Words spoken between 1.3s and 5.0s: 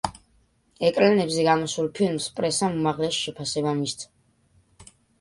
გამოსულ ფილმს პრესამ უმაღლესი შეფასება მისცა.